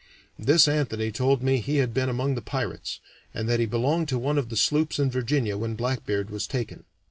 This 0.39 0.67
Anthony 0.67 1.11
told 1.11 1.43
me 1.43 1.57
he 1.59 1.75
had 1.77 1.93
been 1.93 2.09
among 2.09 2.33
the 2.33 2.41
pirates, 2.41 2.99
and 3.35 3.47
that 3.47 3.59
he 3.59 3.67
belonged 3.67 4.09
to 4.09 4.17
one 4.17 4.39
of 4.39 4.49
the 4.49 4.57
sloops 4.57 4.97
in 4.97 5.11
Virginia 5.11 5.57
when 5.59 5.75
Blackbeard 5.75 6.31
was 6.31 6.47
taken. 6.47 6.85